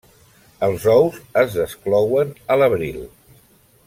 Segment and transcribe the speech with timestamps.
[0.67, 2.99] Els ous es desclouen a l'abril.